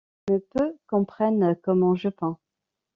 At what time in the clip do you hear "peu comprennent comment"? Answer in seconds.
0.39-1.93